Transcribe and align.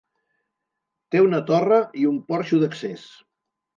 Té 1.15 1.21
una 1.25 1.41
torre 1.51 1.77
i 2.05 2.07
un 2.13 2.19
porxo 2.33 2.63
d'accés. 2.65 3.05